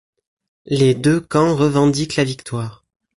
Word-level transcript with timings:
Les 0.65 0.95
deux 0.95 1.21
camps 1.21 1.55
revendiquent 1.55 2.15
la 2.15 2.23
victoire. 2.23 2.83